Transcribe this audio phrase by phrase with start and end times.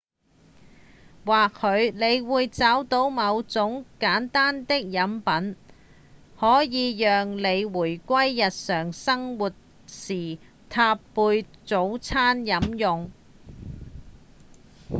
[1.25, 5.55] 或許你會找到某種簡單的飲品
[6.39, 9.51] 可以讓你在回歸日常生活
[9.85, 13.11] 時搭配早餐飲用